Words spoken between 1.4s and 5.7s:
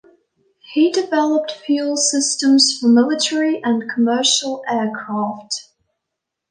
fuel systems for military and commercial aircraft.